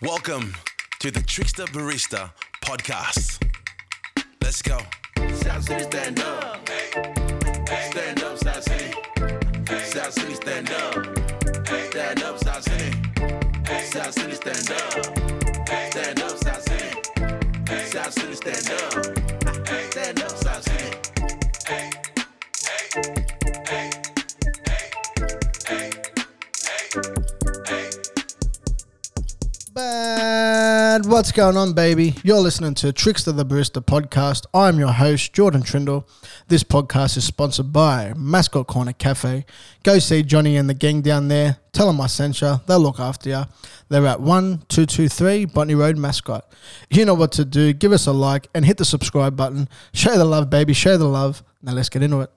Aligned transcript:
Welcome 0.00 0.54
to 1.00 1.10
the 1.10 1.20
Trickster 1.22 1.64
Barista 1.64 2.30
podcast. 2.64 3.42
Let's 4.40 4.62
go. 4.62 4.78
South 5.16 5.64
City 5.64 5.82
stand 5.82 6.20
up. 6.20 6.68
Stand 6.68 8.22
up, 8.22 8.38
South 8.38 8.62
City. 8.62 8.94
South 9.82 10.12
City 10.12 10.34
stand 10.34 10.70
up. 10.70 10.94
Stand 11.90 12.22
up, 12.22 12.38
South 12.38 12.62
City. 12.62 12.96
South 13.90 14.12
City 14.12 14.34
stand 14.34 14.70
up. 14.70 14.92
Stand 15.90 16.20
up, 16.20 16.38
South 16.38 16.62
City. 16.62 17.88
South 17.90 18.12
City 18.12 18.34
stand 18.36 18.70
up. 18.70 19.90
Stand 19.90 20.22
up, 20.22 20.30
South 20.30 20.62
City. 20.62 20.96
Bad. 22.94 23.37
What's 31.18 31.32
going 31.32 31.56
on, 31.56 31.72
baby? 31.72 32.14
You're 32.22 32.38
listening 32.38 32.74
to 32.74 32.92
Trickster 32.92 33.32
the 33.32 33.44
Barista 33.44 33.84
podcast. 33.84 34.46
I'm 34.54 34.78
your 34.78 34.92
host, 34.92 35.32
Jordan 35.32 35.62
Trindle. 35.62 36.06
This 36.46 36.62
podcast 36.62 37.16
is 37.16 37.24
sponsored 37.24 37.72
by 37.72 38.12
Mascot 38.16 38.68
Corner 38.68 38.92
Cafe. 38.92 39.44
Go 39.82 39.98
see 39.98 40.22
Johnny 40.22 40.56
and 40.56 40.70
the 40.70 40.74
gang 40.74 41.00
down 41.02 41.26
there. 41.26 41.56
Tell 41.72 41.88
them 41.88 42.00
I 42.00 42.06
sent 42.06 42.40
you. 42.40 42.60
They'll 42.68 42.78
look 42.78 43.00
after 43.00 43.30
you. 43.30 43.42
They're 43.88 44.06
at 44.06 44.20
1223 44.20 45.46
Botany 45.46 45.74
Road, 45.74 45.96
Mascot. 45.96 46.48
You 46.88 47.04
know 47.04 47.14
what 47.14 47.32
to 47.32 47.44
do. 47.44 47.72
Give 47.72 47.90
us 47.90 48.06
a 48.06 48.12
like 48.12 48.46
and 48.54 48.64
hit 48.64 48.76
the 48.76 48.84
subscribe 48.84 49.36
button. 49.36 49.68
Show 49.92 50.16
the 50.16 50.24
love, 50.24 50.50
baby. 50.50 50.72
Show 50.72 50.96
the 50.98 51.08
love. 51.08 51.42
Now 51.60 51.72
let's 51.72 51.88
get 51.88 52.04
into 52.04 52.20
it. 52.20 52.30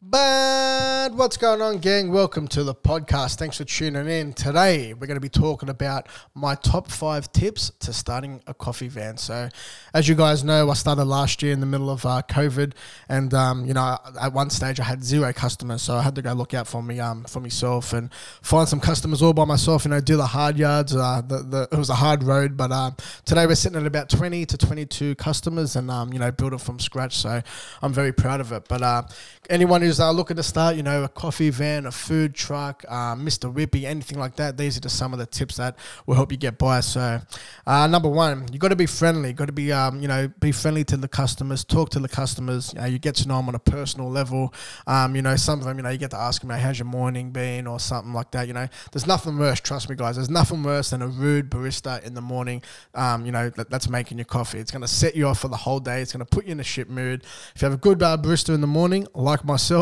Bad. 0.00 1.14
What's 1.14 1.36
going 1.36 1.60
on, 1.60 1.78
gang? 1.78 2.12
Welcome 2.12 2.46
to 2.48 2.62
the 2.62 2.72
podcast. 2.72 3.36
Thanks 3.36 3.56
for 3.56 3.64
tuning 3.64 4.06
in. 4.06 4.32
Today, 4.32 4.94
we're 4.94 5.08
going 5.08 5.16
to 5.16 5.20
be 5.20 5.28
talking 5.28 5.70
about 5.70 6.08
my 6.36 6.54
top 6.54 6.88
five 6.88 7.32
tips 7.32 7.72
to 7.80 7.92
starting 7.92 8.40
a 8.46 8.54
coffee 8.54 8.86
van. 8.86 9.16
So, 9.16 9.48
as 9.92 10.08
you 10.08 10.14
guys 10.14 10.44
know, 10.44 10.70
I 10.70 10.74
started 10.74 11.06
last 11.06 11.42
year 11.42 11.52
in 11.52 11.58
the 11.58 11.66
middle 11.66 11.90
of 11.90 12.06
uh, 12.06 12.22
COVID, 12.28 12.74
and 13.08 13.34
um, 13.34 13.64
you 13.64 13.74
know, 13.74 13.98
at 14.20 14.32
one 14.32 14.50
stage 14.50 14.78
I 14.78 14.84
had 14.84 15.02
zero 15.02 15.32
customers, 15.32 15.82
so 15.82 15.96
I 15.96 16.02
had 16.02 16.14
to 16.14 16.22
go 16.22 16.32
look 16.32 16.54
out 16.54 16.68
for 16.68 16.80
me 16.80 17.00
um, 17.00 17.24
for 17.24 17.40
myself 17.40 17.92
and 17.92 18.14
find 18.40 18.68
some 18.68 18.78
customers 18.78 19.20
all 19.20 19.32
by 19.32 19.46
myself. 19.46 19.84
You 19.84 19.90
know, 19.90 20.00
do 20.00 20.16
the 20.16 20.26
hard 20.26 20.58
yards. 20.58 20.94
Uh, 20.94 21.22
the, 21.26 21.38
the 21.38 21.68
it 21.72 21.76
was 21.76 21.90
a 21.90 21.96
hard 21.96 22.22
road, 22.22 22.56
but 22.56 22.70
uh, 22.70 22.92
today 23.24 23.46
we're 23.46 23.56
sitting 23.56 23.80
at 23.80 23.86
about 23.86 24.10
twenty 24.10 24.46
to 24.46 24.56
twenty-two 24.56 25.16
customers, 25.16 25.74
and 25.74 25.90
um, 25.90 26.12
you 26.12 26.20
know, 26.20 26.30
build 26.30 26.52
it 26.52 26.60
from 26.60 26.78
scratch. 26.78 27.16
So, 27.16 27.42
I'm 27.82 27.92
very 27.92 28.12
proud 28.12 28.40
of 28.40 28.52
it. 28.52 28.68
But 28.68 28.82
uh, 28.82 29.02
anyone 29.50 29.82
who's 29.88 30.00
uh, 30.00 30.10
looking 30.10 30.36
to 30.36 30.42
start, 30.42 30.76
you 30.76 30.82
know, 30.82 31.02
a 31.04 31.08
coffee 31.08 31.48
van, 31.48 31.86
a 31.86 31.90
food 31.90 32.34
truck, 32.34 32.84
uh, 32.88 33.14
Mr. 33.14 33.50
Whippy, 33.50 33.84
anything 33.84 34.18
like 34.18 34.36
that, 34.36 34.58
these 34.58 34.76
are 34.76 34.80
just 34.80 34.98
some 34.98 35.14
of 35.14 35.18
the 35.18 35.24
tips 35.24 35.56
that 35.56 35.78
will 36.04 36.14
help 36.14 36.30
you 36.30 36.36
get 36.36 36.58
by. 36.58 36.80
So, 36.80 37.22
uh, 37.66 37.86
number 37.86 38.10
one, 38.10 38.46
you 38.52 38.58
got 38.58 38.68
to 38.68 38.76
be 38.76 38.84
friendly. 38.84 39.32
Got 39.32 39.46
to 39.46 39.52
be, 39.52 39.72
um, 39.72 40.02
you 40.02 40.08
know, 40.08 40.28
be 40.40 40.52
friendly 40.52 40.84
to 40.84 40.98
the 40.98 41.08
customers. 41.08 41.64
Talk 41.64 41.88
to 41.90 42.00
the 42.00 42.08
customers. 42.08 42.74
You, 42.74 42.80
know, 42.80 42.86
you 42.86 42.98
get 42.98 43.14
to 43.16 43.28
know 43.28 43.38
them 43.38 43.48
on 43.48 43.54
a 43.54 43.58
personal 43.58 44.10
level. 44.10 44.52
Um, 44.86 45.16
you 45.16 45.22
know, 45.22 45.36
some 45.36 45.58
of 45.58 45.64
them, 45.64 45.78
you 45.78 45.82
know, 45.82 45.88
you 45.88 45.96
get 45.96 46.10
to 46.10 46.18
ask 46.18 46.42
them, 46.42 46.50
"How's 46.50 46.78
your 46.78 46.86
morning 46.86 47.30
been?" 47.30 47.66
or 47.66 47.80
something 47.80 48.12
like 48.12 48.30
that. 48.32 48.46
You 48.46 48.52
know, 48.52 48.68
there's 48.92 49.06
nothing 49.06 49.38
worse. 49.38 49.58
Trust 49.60 49.88
me, 49.88 49.96
guys. 49.96 50.16
There's 50.16 50.28
nothing 50.28 50.62
worse 50.62 50.90
than 50.90 51.00
a 51.00 51.08
rude 51.08 51.50
barista 51.50 52.02
in 52.04 52.12
the 52.12 52.20
morning. 52.20 52.62
Um, 52.94 53.24
you 53.24 53.32
know, 53.32 53.48
that, 53.50 53.70
that's 53.70 53.88
making 53.88 54.18
your 54.18 54.26
coffee. 54.26 54.58
It's 54.58 54.70
going 54.70 54.82
to 54.82 54.88
set 54.88 55.16
you 55.16 55.28
off 55.28 55.38
for 55.38 55.48
the 55.48 55.56
whole 55.56 55.80
day. 55.80 56.02
It's 56.02 56.12
going 56.12 56.26
to 56.26 56.30
put 56.30 56.44
you 56.44 56.52
in 56.52 56.60
a 56.60 56.64
shit 56.64 56.90
mood. 56.90 57.24
If 57.54 57.62
you 57.62 57.66
have 57.66 57.74
a 57.74 57.80
good 57.80 58.02
uh, 58.02 58.18
barista 58.18 58.54
in 58.54 58.60
the 58.60 58.66
morning, 58.66 59.06
like 59.14 59.46
myself, 59.46 59.77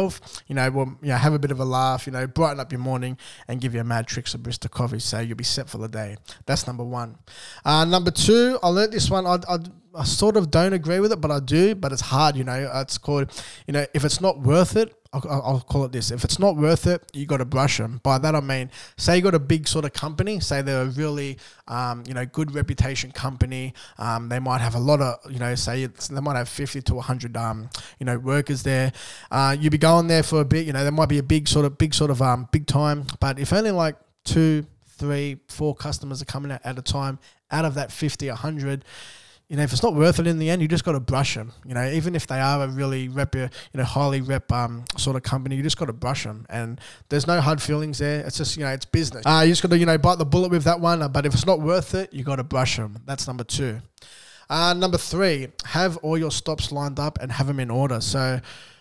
you 0.47 0.55
know, 0.55 0.71
well, 0.71 0.97
you 1.03 1.09
know, 1.09 1.17
have 1.17 1.35
a 1.35 1.39
bit 1.39 1.51
of 1.51 1.61
a 1.61 1.65
laugh, 1.65 2.07
you 2.07 2.13
know, 2.13 2.27
brighten 2.27 2.61
up 2.61 2.73
your 2.73 2.79
morning 2.81 3.17
and 3.49 3.61
give 3.61 3.75
you 3.75 3.81
a 3.81 3.85
mad 3.85 4.07
Trickster 4.07 4.39
Barista 4.39 4.71
coffee. 4.71 4.99
So 4.99 5.21
you'll 5.21 5.37
be 5.37 5.45
set 5.45 5.69
for 5.69 5.79
the 5.79 5.89
day. 5.89 6.17
That's 6.47 6.67
number 6.67 6.85
one. 6.85 7.17
Uh, 7.65 7.85
number 7.85 8.11
two, 8.11 8.59
I 8.63 8.69
learned 8.69 8.93
this 8.93 9.11
one. 9.11 9.27
I, 9.27 9.39
I, 9.49 9.59
I 9.95 10.05
sort 10.05 10.37
of 10.37 10.51
don't 10.51 10.73
agree 10.73 11.01
with 11.01 11.13
it, 11.13 11.21
but 11.21 11.31
I 11.31 11.41
do. 11.41 11.75
But 11.75 11.93
it's 11.93 12.03
hard, 12.03 12.37
you 12.37 12.45
know. 12.45 12.71
It's 12.75 12.99
called, 12.99 13.31
you 13.67 13.73
know, 13.73 13.87
if 13.95 14.05
it's 14.05 14.21
not 14.21 14.41
worth 14.41 14.77
it, 14.77 14.95
I'll, 15.25 15.43
I'll 15.45 15.61
call 15.61 15.85
it 15.85 15.93
this. 15.93 16.11
If 16.11 16.25
it's 16.25 16.39
not 16.39 16.57
worth 16.57 16.87
it, 16.87 17.03
you 17.13 17.27
got 17.27 17.39
to 17.39 17.45
brush 17.45 17.79
them. 17.79 18.01
By 18.03 18.19
that 18.19 18.35
I 18.35 18.41
mean, 18.41 18.71
say 18.97 19.17
you 19.17 19.23
got 19.23 19.35
a 19.35 19.39
big 19.39 19.67
sort 19.69 19.85
of 19.85 19.93
company, 19.93 20.41
say 20.41 20.63
they're 20.63 20.83
a 20.83 20.87
really, 20.87 21.39
um, 21.69 22.05
you 22.07 22.15
know, 22.15 22.27
good 22.27 22.55
reputation 22.55 23.13
company. 23.13 23.75
Um, 23.99 24.29
they 24.29 24.39
might 24.39 24.61
have 24.61 24.75
a 24.75 24.81
lot 24.81 25.01
of, 25.01 25.31
you 25.31 25.39
know, 25.39 25.55
say 25.55 25.87
they 25.87 26.21
might 26.21 26.37
have 26.37 26.49
fifty 26.49 26.83
to 26.83 27.01
hundred, 27.01 27.37
um, 27.37 27.71
you 27.99 28.07
know, 28.07 28.19
workers 28.19 28.63
there. 28.63 28.93
Uh, 29.31 29.57
you'll 29.59 29.71
be 29.71 29.79
going 29.79 30.09
there 30.09 30.23
for 30.23 30.41
a 30.41 30.45
bit. 30.45 30.67
You 30.67 30.73
know, 30.73 30.83
there 30.83 30.93
might 30.93 31.09
be 31.09 31.19
a 31.19 31.23
big 31.23 31.49
sort 31.49 31.65
of 31.65 31.79
big 31.79 31.95
sort 31.95 32.11
of 32.11 32.21
um, 32.21 32.49
big 32.53 32.67
time, 32.67 33.07
but 33.21 33.39
if 33.39 33.53
only 33.53 33.71
like 33.71 33.97
two, 34.25 34.67
three, 34.97 35.39
four 35.49 35.75
customers 35.75 36.21
are 36.23 36.27
coming 36.27 36.51
out 36.51 36.61
at 36.65 36.79
a 36.79 36.83
time, 36.83 37.19
out 37.51 37.65
of 37.65 37.75
that 37.75 37.93
50, 37.93 38.29
100, 38.29 38.85
you 39.49 39.57
know, 39.57 39.63
if 39.63 39.73
it's 39.73 39.83
not 39.83 39.95
worth 39.95 40.19
it 40.19 40.27
in 40.27 40.39
the 40.39 40.51
end, 40.51 40.61
you 40.61 40.67
just 40.67 40.85
got 40.85 40.93
to 40.93 41.01
brush 41.01 41.35
them. 41.35 41.53
You 41.65 41.75
know, 41.75 41.89
even 41.89 42.17
if 42.17 42.27
they 42.27 42.41
are 42.41 42.65
a 42.65 42.69
really 42.69 43.09
rep, 43.09 43.35
you 43.35 43.49
know, 43.75 43.85
highly 43.85 44.21
rep 44.21 44.51
um, 44.51 44.85
sort 44.97 45.15
of 45.15 45.23
company, 45.23 45.55
you 45.55 45.63
just 45.63 45.79
got 45.79 45.87
to 45.87 45.93
brush 45.93 46.25
them. 46.25 46.47
And 46.49 46.81
there's 47.11 47.29
no 47.29 47.41
hard 47.41 47.63
feelings 47.63 47.99
there. 47.99 48.27
It's 48.27 48.39
just, 48.39 48.57
you 48.57 48.65
know, 48.65 48.71
it's 48.71 48.87
business. 48.87 49.25
Uh, 49.25 49.43
you 49.45 49.53
just 49.53 49.63
got 49.63 49.71
to, 49.71 49.79
you 49.79 49.87
know, 49.87 49.99
bite 49.99 50.19
the 50.19 50.25
bullet 50.25 50.51
with 50.51 50.65
that 50.65 50.81
one. 50.81 51.07
But 51.13 51.27
if 51.27 51.33
it's 51.33 51.47
not 51.47 51.61
worth 51.61 51.95
it, 51.95 52.13
you 52.13 52.25
got 52.25 52.37
to 52.37 52.45
brush 52.45 52.77
them. 52.77 52.99
That's 53.07 53.29
number 53.29 53.45
two. 53.45 53.79
Uh, 54.51 54.75
number 54.75 54.99
three, 54.99 55.49
have 55.65 55.97
all 55.99 56.19
your 56.19 56.31
stops 56.33 56.73
lined 56.73 56.99
up 56.99 57.19
and 57.21 57.31
have 57.31 57.47
them 57.47 57.61
in 57.61 57.71
order. 57.71 58.01
So, 58.01 58.41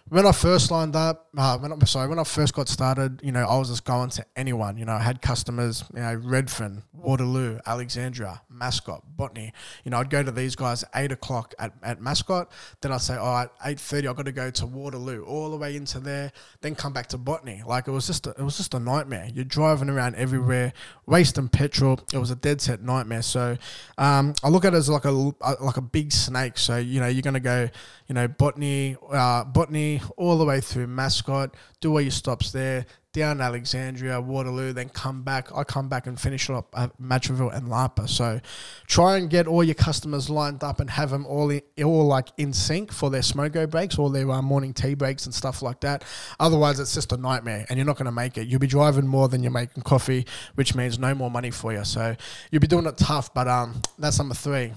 when 0.09 0.27
I 0.27 0.31
first 0.31 0.69
lined 0.69 0.95
up, 0.95 1.29
uh, 1.35 1.57
when 1.57 1.73
I, 1.73 1.85
sorry, 1.85 2.07
when 2.07 2.19
I 2.19 2.23
first 2.23 2.53
got 2.53 2.69
started, 2.69 3.21
you 3.23 3.31
know, 3.31 3.43
I 3.43 3.57
was 3.57 3.69
just 3.69 3.85
going 3.85 4.11
to 4.11 4.25
anyone. 4.35 4.77
You 4.77 4.85
know, 4.85 4.93
I 4.93 5.01
had 5.01 5.19
customers, 5.19 5.83
you 5.95 5.99
know, 5.99 6.13
Redfern, 6.13 6.83
Waterloo, 6.93 7.57
Alexandria, 7.65 8.41
Mascot, 8.47 9.03
Botany. 9.17 9.51
You 9.83 9.89
know, 9.89 9.97
I'd 9.97 10.11
go 10.11 10.21
to 10.21 10.31
these 10.31 10.55
guys 10.55 10.83
eight 10.93 11.11
o'clock 11.11 11.55
at, 11.57 11.73
at 11.81 12.01
Mascot. 12.01 12.51
Then 12.81 12.91
I'd 12.91 13.01
say, 13.01 13.15
all 13.15 13.33
right, 13.33 13.49
eight 13.65 13.79
thirty, 13.79 14.07
I've 14.07 14.15
got 14.15 14.27
to 14.27 14.31
go 14.31 14.51
to 14.51 14.65
Waterloo, 14.67 15.23
all 15.25 15.49
the 15.49 15.57
way 15.57 15.75
into 15.75 15.99
there. 15.99 16.31
Then 16.61 16.75
come 16.75 16.93
back 16.93 17.07
to 17.07 17.17
Botany. 17.17 17.63
Like 17.65 17.87
it 17.87 17.91
was 17.91 18.05
just, 18.05 18.27
a, 18.27 18.29
it 18.29 18.43
was 18.43 18.57
just 18.57 18.75
a 18.75 18.79
nightmare. 18.79 19.27
You're 19.33 19.43
driving 19.43 19.89
around 19.89 20.15
everywhere, 20.17 20.71
wasting 21.07 21.47
petrol. 21.49 21.99
It 22.13 22.19
was 22.19 22.29
a 22.29 22.35
dead 22.35 22.61
set 22.61 22.83
nightmare. 22.83 23.23
So, 23.23 23.57
um, 23.97 24.35
I 24.43 24.49
look 24.49 24.65
at 24.65 24.75
it 24.75 24.77
as 24.77 24.87
like 24.87 25.05
a 25.05 25.11
like 25.11 25.77
a 25.77 25.81
big 25.81 26.11
snake. 26.11 26.59
So 26.59 26.77
you 26.77 26.99
know, 26.99 27.07
you're 27.07 27.23
gonna 27.23 27.39
go, 27.39 27.69
you 28.07 28.13
know, 28.13 28.27
Botany, 28.27 28.97
uh, 29.11 29.45
Botany 29.45 29.94
all 30.17 30.37
the 30.37 30.45
way 30.45 30.61
through 30.61 30.87
Mascot, 30.87 31.55
do 31.81 31.91
all 31.91 32.01
your 32.01 32.11
stops 32.11 32.51
there, 32.51 32.85
down 33.15 33.39
Alexandria, 33.39 34.19
Waterloo, 34.19 34.73
then 34.73 34.89
come 34.89 35.23
back. 35.23 35.47
I 35.55 35.63
come 35.63 35.87
back 35.87 36.05
and 36.05 36.19
finish 36.19 36.49
up 36.49 36.67
at 36.77 37.01
Matraville 37.01 37.55
and 37.55 37.69
Lapa. 37.69 38.09
So 38.09 38.41
try 38.87 39.15
and 39.15 39.29
get 39.29 39.47
all 39.47 39.63
your 39.63 39.73
customers 39.73 40.29
lined 40.29 40.65
up 40.65 40.81
and 40.81 40.89
have 40.89 41.11
them 41.11 41.25
all 41.25 41.49
in, 41.49 41.61
all 41.81 42.05
like 42.05 42.27
in 42.37 42.51
sync 42.51 42.91
for 42.91 43.09
their 43.09 43.21
smoko 43.21 43.69
breaks 43.69 43.97
or 43.97 44.09
their 44.09 44.29
uh, 44.29 44.41
morning 44.41 44.73
tea 44.73 44.95
breaks 44.95 45.25
and 45.25 45.33
stuff 45.33 45.61
like 45.61 45.79
that. 45.79 46.03
Otherwise, 46.41 46.79
it's 46.81 46.93
just 46.93 47.13
a 47.13 47.17
nightmare 47.17 47.65
and 47.69 47.77
you're 47.77 47.85
not 47.85 47.95
going 47.95 48.05
to 48.05 48.11
make 48.11 48.37
it. 48.37 48.49
You'll 48.49 48.59
be 48.59 48.67
driving 48.67 49.07
more 49.07 49.29
than 49.29 49.41
you're 49.41 49.51
making 49.51 49.83
coffee, 49.83 50.25
which 50.55 50.75
means 50.75 50.99
no 50.99 51.15
more 51.15 51.31
money 51.31 51.51
for 51.51 51.71
you. 51.71 51.85
So 51.85 52.17
you'll 52.51 52.59
be 52.59 52.67
doing 52.67 52.85
it 52.85 52.97
tough, 52.97 53.33
but 53.33 53.47
um, 53.47 53.81
that's 53.97 54.19
number 54.19 54.35
three. 54.35 54.73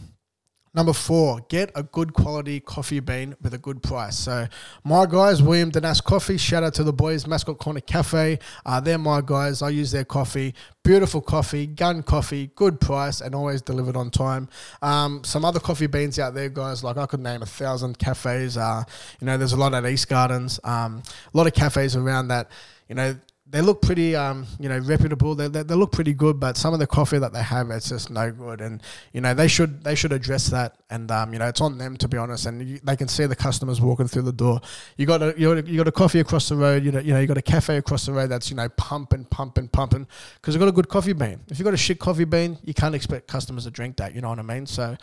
Number 0.75 0.93
four, 0.93 1.41
get 1.49 1.71
a 1.75 1.83
good 1.83 2.13
quality 2.13 2.61
coffee 2.61 3.01
bean 3.01 3.35
with 3.41 3.55
a 3.55 3.59
good 3.59 3.83
price. 3.83 4.17
So, 4.19 4.47
my 4.85 5.07
guys, 5.07 5.43
William 5.43 5.73
Danas 5.73 6.03
Coffee, 6.03 6.37
shout 6.37 6.63
out 6.63 6.75
to 6.75 6.85
the 6.85 6.93
boys, 6.93 7.27
Mascot 7.27 7.59
Corner 7.59 7.81
Cafe. 7.81 8.39
Uh, 8.67 8.81
they're 8.81 8.99
my 8.99 9.21
guys. 9.21 9.63
I 9.63 9.71
use 9.71 9.91
their 9.91 10.05
coffee. 10.05 10.55
Beautiful 10.85 11.21
coffee, 11.21 11.67
gun 11.67 12.03
coffee, 12.03 12.51
good 12.55 12.81
price, 12.81 13.21
and 13.21 13.35
always 13.35 13.63
delivered 13.63 13.97
on 13.97 14.11
time. 14.11 14.49
Um, 14.83 15.23
some 15.25 15.45
other 15.45 15.61
coffee 15.61 15.87
beans 15.87 16.19
out 16.19 16.35
there, 16.35 16.49
guys, 16.49 16.85
like 16.85 16.97
I 16.97 17.07
could 17.07 17.21
name 17.21 17.43
a 17.43 17.47
thousand 17.47 17.99
cafes. 17.99 18.57
Uh, 18.57 18.85
you 19.21 19.27
know, 19.27 19.37
there's 19.37 19.53
a 19.53 19.57
lot 19.57 19.75
at 19.75 19.85
East 19.87 20.09
Gardens, 20.09 20.61
um, 20.65 21.03
a 21.33 21.37
lot 21.37 21.47
of 21.47 21.55
cafes 21.55 21.97
around 21.97 22.29
that, 22.29 22.51
you 22.89 22.95
know, 22.95 23.17
they 23.51 23.61
look 23.61 23.83
pretty, 23.83 24.15
um, 24.15 24.47
you 24.59 24.69
know, 24.69 24.79
reputable. 24.79 25.35
They, 25.35 25.49
they, 25.49 25.63
they, 25.63 25.75
look 25.75 25.93
pretty 25.93 26.13
good, 26.13 26.39
but 26.39 26.57
some 26.57 26.75
of 26.75 26.81
the 26.81 26.87
coffee 26.87 27.19
that 27.19 27.33
they 27.33 27.43
have, 27.43 27.71
it's 27.71 27.89
just 27.89 28.11
no 28.11 28.31
good. 28.31 28.61
And 28.61 28.83
you 29.13 29.21
know, 29.21 29.35
they 29.35 29.49
should 29.49 29.85
they 29.85 29.95
should 29.95 30.13
address 30.13 30.49
that. 30.49 30.78
And 30.91 31.11
um, 31.11 31.33
you 31.33 31.39
know, 31.39 31.47
it's 31.47 31.61
on 31.61 31.77
them 31.77 31.97
to 31.99 32.09
be 32.09 32.17
honest. 32.17 32.47
And 32.47 32.67
you, 32.67 32.81
they 32.83 32.97
can 32.97 33.09
see 33.09 33.27
the 33.27 33.37
customers 33.37 33.81
walking 33.81 34.09
through 34.09 34.23
the 34.23 34.33
door. 34.33 34.61
You 34.97 35.07
got 35.07 35.23
a 35.23 35.35
you 35.37 35.55
got 35.55 35.65
a, 35.65 35.71
you 35.71 35.77
got 35.77 35.89
a 35.89 35.93
coffee 35.93 36.21
across 36.21 36.49
the 36.49 36.57
road. 36.57 36.85
You 36.85 36.93
know, 36.93 37.01
you 37.01 37.13
know, 37.13 37.21
you 37.21 37.27
got 37.27 37.37
a 37.39 37.43
cafe 37.43 37.77
across 37.77 38.07
the 38.07 38.13
road 38.13 38.29
that's 38.29 38.51
you 38.51 38.57
know 38.57 38.69
pumping, 38.71 39.25
pumping, 39.25 39.69
pumping 39.69 40.07
because 40.37 40.55
you 40.55 40.59
got 40.59 40.69
a 40.69 40.73
good 40.73 40.89
coffee 40.89 41.13
bean. 41.13 41.41
If 41.49 41.59
you've 41.59 41.65
got 41.65 41.75
a 41.75 41.79
shit 41.79 41.99
coffee 41.99 42.25
bean, 42.25 42.59
you 42.65 42.75
can't 42.75 42.95
expect 42.95 43.27
customers 43.27 43.65
to 43.65 43.71
drink 43.71 43.97
that. 43.97 44.15
You 44.15 44.23
know 44.23 44.31
what 44.31 44.39
I 44.39 44.43
mean? 44.43 44.67
So 44.67 44.97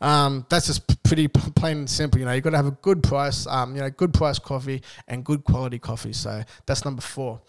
um, 0.00 0.46
that's 0.48 0.66
just 0.66 1.02
pretty 1.04 1.28
plain 1.28 1.78
and 1.78 1.90
simple. 1.90 2.20
You 2.20 2.26
know, 2.26 2.32
you 2.32 2.40
got 2.40 2.50
to 2.50 2.56
have 2.56 2.66
a 2.66 2.72
good 2.82 3.02
price. 3.02 3.46
Um, 3.46 3.74
you 3.74 3.82
know, 3.82 3.90
good 3.90 4.14
price 4.14 4.38
coffee 4.38 4.82
and 5.08 5.24
good 5.24 5.44
quality 5.44 5.78
coffee. 5.78 6.12
So 6.12 6.42
that's 6.66 6.84
number 6.84 7.02
four. 7.02 7.40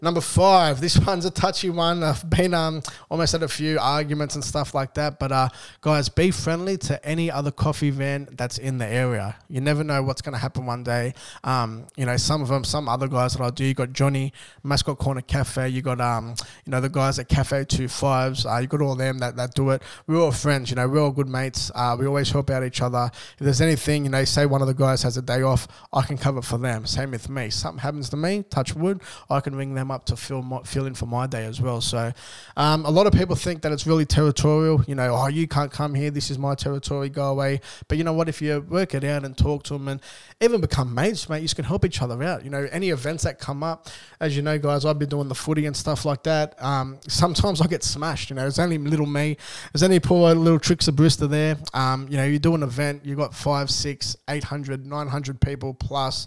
Number 0.00 0.20
five, 0.20 0.80
this 0.82 0.98
one's 0.98 1.24
a 1.24 1.30
touchy 1.30 1.70
one. 1.70 2.02
I've 2.02 2.28
been 2.28 2.54
um, 2.54 2.82
almost 3.10 3.32
had 3.32 3.42
a 3.42 3.48
few 3.48 3.78
arguments 3.78 4.34
and 4.34 4.44
stuff 4.44 4.74
like 4.74 4.94
that. 4.94 5.18
But 5.18 5.32
uh, 5.32 5.48
guys, 5.80 6.08
be 6.08 6.30
friendly 6.30 6.76
to 6.78 7.04
any 7.04 7.30
other 7.38 7.52
coffee 7.52 7.90
van 7.90 8.28
that's 8.32 8.58
in 8.58 8.78
the 8.78 8.86
area. 8.86 9.36
You 9.48 9.60
never 9.60 9.84
know 9.84 10.02
what's 10.02 10.20
going 10.20 10.32
to 10.32 10.40
happen 10.40 10.66
one 10.66 10.82
day. 10.82 11.14
Um, 11.44 11.86
you 11.96 12.04
know, 12.04 12.16
some 12.16 12.42
of 12.42 12.48
them, 12.48 12.64
some 12.64 12.88
other 12.88 13.06
guys 13.06 13.34
that 13.34 13.42
I 13.42 13.50
do. 13.50 13.64
You 13.64 13.74
got 13.74 13.92
Johnny, 13.92 14.32
Mascot 14.64 14.98
Corner 14.98 15.20
Cafe. 15.20 15.68
You 15.68 15.80
got 15.80 16.00
um, 16.00 16.34
you 16.66 16.72
know, 16.72 16.80
the 16.80 16.88
guys 16.88 17.20
at 17.20 17.28
Cafe 17.28 17.64
Two 17.66 17.86
Fives. 17.86 18.44
Uh, 18.44 18.56
you 18.56 18.66
got 18.66 18.82
all 18.82 18.96
them 18.96 19.18
that, 19.18 19.36
that 19.36 19.54
do 19.54 19.70
it. 19.70 19.82
We're 20.08 20.20
all 20.20 20.32
friends. 20.32 20.70
You 20.70 20.76
know, 20.76 20.88
we're 20.88 21.00
all 21.00 21.12
good 21.12 21.28
mates. 21.28 21.70
Uh, 21.74 21.96
we 21.98 22.06
always 22.06 22.30
help 22.30 22.50
out 22.50 22.64
each 22.64 22.82
other. 22.82 23.08
If 23.14 23.38
there's 23.38 23.60
anything, 23.60 24.04
you 24.04 24.10
know, 24.10 24.24
say 24.24 24.44
one 24.44 24.60
of 24.60 24.66
the 24.66 24.74
guys 24.74 25.04
has 25.04 25.16
a 25.16 25.22
day 25.22 25.42
off, 25.42 25.68
I 25.92 26.02
can 26.02 26.18
cover 26.18 26.42
for 26.42 26.58
them. 26.58 26.86
Same 26.86 27.12
with 27.12 27.28
me. 27.28 27.50
Something 27.50 27.80
happens 27.80 28.08
to 28.10 28.16
me, 28.16 28.42
touch 28.50 28.74
wood, 28.74 29.00
I 29.30 29.38
can 29.38 29.54
ring 29.54 29.74
them 29.74 29.92
up 29.92 30.06
to 30.06 30.16
fill 30.16 30.42
my, 30.42 30.62
fill 30.62 30.86
in 30.86 30.94
for 30.94 31.06
my 31.06 31.28
day 31.28 31.44
as 31.44 31.60
well. 31.60 31.80
So, 31.80 32.12
um, 32.56 32.84
a 32.84 32.90
lot 32.90 33.06
of 33.06 33.12
people 33.12 33.36
think 33.36 33.62
that 33.62 33.70
it's 33.70 33.86
really 33.86 34.06
territorial. 34.06 34.82
You 34.86 34.96
know, 34.96 35.14
oh, 35.14 35.28
you 35.28 35.46
can't 35.46 35.70
come 35.70 35.94
here. 35.94 36.10
This 36.10 36.30
is 36.30 36.38
my 36.38 36.54
territory. 36.54 37.08
Away. 37.28 37.60
But 37.86 37.98
you 37.98 38.04
know 38.04 38.12
what? 38.12 38.28
If 38.28 38.42
you 38.42 38.60
work 38.68 38.94
it 38.94 39.04
out 39.04 39.24
and 39.24 39.36
talk 39.36 39.62
to 39.64 39.74
them 39.74 39.88
and 39.88 40.00
even 40.40 40.60
become 40.60 40.94
mates, 40.94 41.28
mate, 41.28 41.42
you 41.42 41.48
can 41.48 41.64
help 41.64 41.84
each 41.84 42.02
other 42.02 42.22
out. 42.22 42.44
You 42.44 42.50
know, 42.50 42.68
any 42.70 42.90
events 42.90 43.24
that 43.24 43.38
come 43.38 43.62
up, 43.62 43.88
as 44.20 44.36
you 44.36 44.42
know, 44.42 44.58
guys, 44.58 44.84
I've 44.84 44.98
been 44.98 45.08
doing 45.08 45.28
the 45.28 45.34
footy 45.34 45.66
and 45.66 45.76
stuff 45.76 46.04
like 46.04 46.22
that. 46.24 46.60
Um, 46.62 46.98
sometimes 47.06 47.60
I 47.60 47.66
get 47.66 47.82
smashed. 47.82 48.30
You 48.30 48.36
know, 48.36 48.46
it's 48.46 48.58
only 48.58 48.78
little 48.78 49.06
me. 49.06 49.36
There's 49.72 49.82
only 49.82 50.00
poor 50.00 50.34
little 50.34 50.58
Trickster 50.58 50.92
Barista 50.92 51.28
there. 51.28 51.56
Um, 51.74 52.08
you 52.10 52.16
know, 52.16 52.24
you 52.24 52.38
do 52.38 52.54
an 52.54 52.62
event, 52.62 53.04
you 53.04 53.16
got 53.16 53.34
five, 53.34 53.70
six, 53.70 54.16
eight 54.28 54.44
hundred, 54.44 54.86
nine 54.86 55.08
hundred 55.08 55.40
people 55.40 55.74
plus 55.74 56.26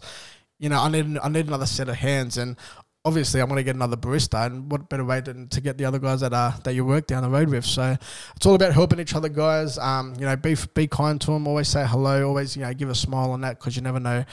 you 0.62 0.70
know, 0.70 0.80
I 0.80 0.90
need 0.90 1.18
I 1.18 1.28
need 1.28 1.48
another 1.48 1.66
set 1.66 1.90
of 1.90 1.96
hands, 1.96 2.38
and 2.38 2.56
obviously 3.04 3.42
I'm 3.42 3.50
to 3.50 3.64
get 3.64 3.76
another 3.76 3.98
barista, 3.98 4.46
and 4.46 4.72
what 4.72 4.90
better 4.90 5.04
way 5.04 5.22
than 5.22 5.48
to 5.50 5.62
get 5.62 5.78
the 5.78 5.86
other 5.86 6.00
guys 6.00 6.22
that 6.22 6.34
are 6.34 6.56
that 6.64 6.74
you 6.74 6.86
work 6.86 7.08
down 7.08 7.24
the 7.24 7.30
road 7.30 7.50
with? 7.50 7.66
So 7.66 7.98
it's 8.36 8.46
all 8.46 8.56
about 8.56 8.74
helping 8.74 9.00
each 9.00 9.16
other, 9.16 9.30
guys. 9.30 9.78
Um, 9.78 10.14
you 10.20 10.26
know, 10.26 10.36
be 10.36 10.56
be 10.74 10.88
kind 10.88 11.20
to 11.22 11.32
them, 11.32 11.48
always 11.48 11.68
say 11.68 11.86
hello, 11.86 12.28
always 12.28 12.56
you 12.56 12.64
know 12.64 12.74
give 12.74 12.90
a 12.90 12.96
smile 12.96 13.32
on 13.32 13.42
that 13.42 13.60
because 13.60 13.76
you 13.76 13.82
never 13.82 14.00
know 14.00 14.24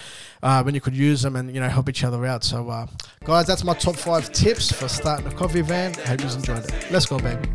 uh, 0.43 0.63
when 0.63 0.75
you 0.75 0.81
could 0.81 0.97
use 0.97 1.23
them 1.23 1.37
and 1.37 1.55
you 1.55 1.61
know 1.61 1.69
help 1.69 1.89
each 1.89 2.05
other 2.05 2.25
out. 2.27 2.45
So 2.45 2.69
uh, 2.69 2.87
guys, 3.25 3.47
that's 3.47 3.65
my 3.65 3.75
top 3.75 3.97
five 3.97 4.33
tips 4.33 4.71
for 4.73 4.89
starting 4.89 5.27
a 5.27 5.35
coffee 5.35 5.63
van. 5.63 5.95
Hope 5.95 6.21
you 6.21 6.29
enjoyed 6.29 6.65
it. 6.65 6.91
Let's 6.91 7.07
go, 7.07 7.19
baby. 7.19 7.49